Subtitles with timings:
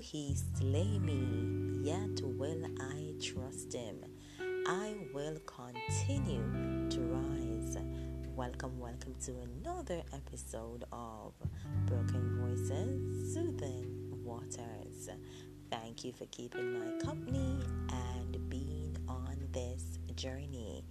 [0.00, 3.96] he slay me, yet will I trust him.
[4.66, 7.76] I will continue to rise.
[8.34, 11.34] Welcome, welcome to another episode of
[11.84, 15.10] Broken Voices, Soothing Waters.
[15.70, 17.58] Thank you for keeping my company
[17.90, 20.82] and being on this journey.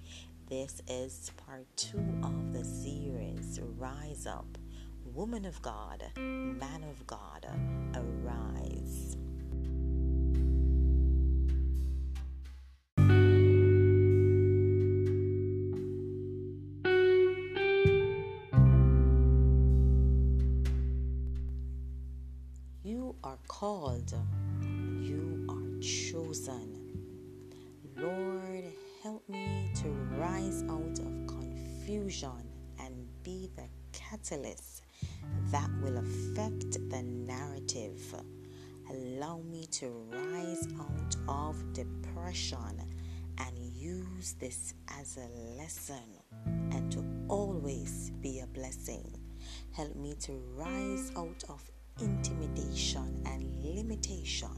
[0.47, 4.55] This is part two of the series Rise Up
[5.15, 7.45] Woman of God, Man of God,
[7.95, 9.15] arise.
[22.83, 24.13] You are called,
[24.99, 26.77] you are chosen.
[27.95, 28.65] Lord,
[29.01, 32.49] help me to rise out of confusion
[32.81, 34.84] and be the catalyst
[35.51, 38.15] that will affect the narrative.
[38.89, 42.81] Allow me to rise out of depression
[43.37, 46.19] and use this as a lesson
[46.71, 49.11] and to always be a blessing.
[49.71, 51.63] Help me to rise out of
[51.99, 54.49] intimidation and limitation.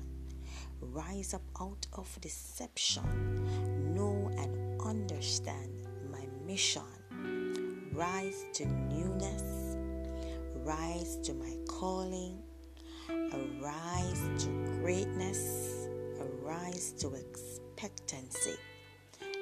[0.81, 3.93] Rise up out of deception.
[3.95, 6.81] Know and understand my mission.
[7.93, 9.76] Rise to newness
[10.67, 12.39] Arise to my calling.
[13.09, 14.49] Arise to
[14.81, 15.87] greatness.
[16.19, 18.57] Arise to expectancy.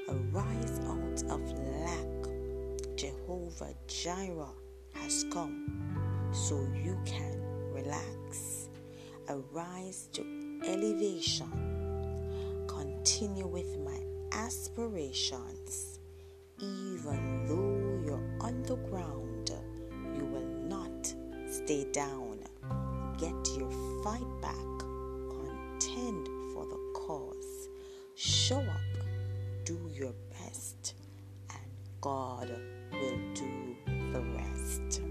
[0.07, 1.41] Arise out of
[1.81, 2.95] lack.
[2.95, 4.53] Jehovah Jireh
[4.93, 5.97] has come
[6.31, 7.41] so you can
[7.73, 8.69] relax.
[9.27, 10.21] Arise to
[10.63, 11.49] elevation.
[12.67, 13.99] Continue with my
[14.31, 15.97] aspirations.
[16.59, 19.25] Even though you're on the ground
[21.55, 22.39] stay down.
[23.17, 23.71] Get your
[24.03, 24.55] fight back.
[25.29, 27.69] Contend for the cause.
[28.15, 29.05] Show up.
[29.63, 30.95] Do your best.
[31.49, 31.65] And
[32.01, 32.49] God
[32.91, 33.75] will do
[34.11, 35.01] the rest.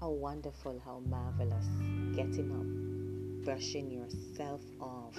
[0.00, 1.99] How wonderful, how marvelous.
[2.14, 5.16] Getting up, brushing yourself off,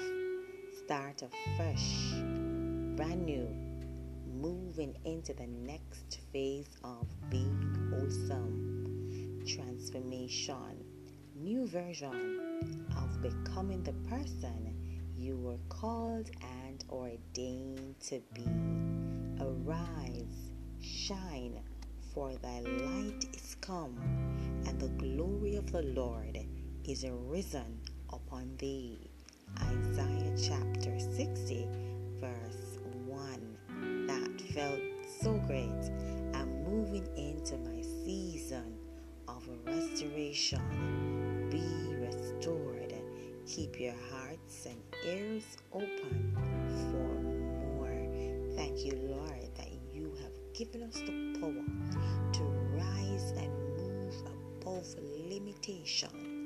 [0.84, 2.12] start afresh,
[2.97, 3.47] brand new,
[4.28, 10.84] moving into the next phase of being wholesome, transformation,
[11.34, 14.75] new version of becoming the person
[15.16, 16.30] you were called
[16.66, 18.46] and ordained to be.
[19.40, 20.51] Arise,
[20.81, 21.62] shine
[22.13, 23.96] for thy light is come,
[24.68, 26.38] and the glory of the Lord
[26.88, 27.80] is arisen
[28.12, 29.09] upon thee.
[29.62, 31.68] Isaiah chapter 60,
[32.19, 34.08] verse 1.
[34.08, 34.80] That felt
[35.22, 35.92] so great.
[36.34, 38.78] I'm moving into my season
[39.28, 41.50] of restoration.
[41.52, 42.94] Be restored.
[43.46, 46.34] Keep your hearts and ears open
[46.92, 48.56] for more.
[48.56, 52.44] Thank you, Lord, that you have given us the power to
[52.75, 54.16] rise and move
[54.62, 54.88] above
[55.30, 56.41] limitation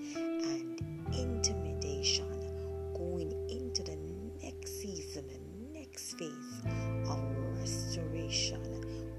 [0.46, 0.82] and
[1.14, 2.30] intimidation,
[2.94, 3.98] going into the
[4.44, 6.62] next season, the next phase
[7.10, 7.20] of
[7.60, 8.62] restoration.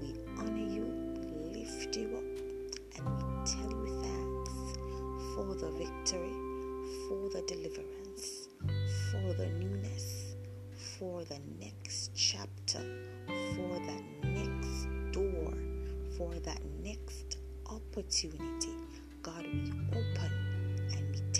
[0.01, 0.85] We honor you,
[1.15, 4.77] we lift you up, and we tell you thanks
[5.35, 6.33] for the victory,
[7.07, 8.49] for the deliverance,
[9.11, 10.35] for the newness,
[10.97, 12.81] for the next chapter,
[13.55, 15.53] for the next door
[16.17, 17.37] for that next
[17.67, 18.73] opportunity.
[19.21, 20.56] God, we open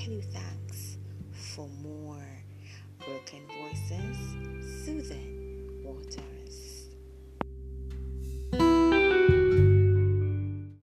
[0.07, 0.97] you thanks
[1.33, 2.23] for more
[2.99, 3.46] broken.